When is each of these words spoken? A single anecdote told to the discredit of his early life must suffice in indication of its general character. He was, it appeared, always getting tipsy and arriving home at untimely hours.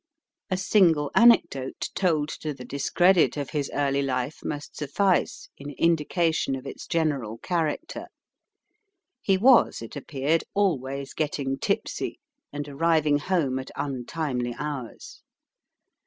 A 0.49 0.57
single 0.57 1.11
anecdote 1.13 1.91
told 1.93 2.29
to 2.41 2.55
the 2.55 2.65
discredit 2.65 3.37
of 3.37 3.51
his 3.51 3.69
early 3.71 4.01
life 4.01 4.39
must 4.43 4.75
suffice 4.75 5.47
in 5.59 5.69
indication 5.77 6.55
of 6.55 6.65
its 6.65 6.87
general 6.87 7.37
character. 7.37 8.07
He 9.21 9.37
was, 9.37 9.79
it 9.79 9.95
appeared, 9.95 10.43
always 10.55 11.13
getting 11.13 11.59
tipsy 11.59 12.19
and 12.51 12.67
arriving 12.67 13.19
home 13.19 13.59
at 13.59 13.69
untimely 13.75 14.55
hours. 14.57 15.21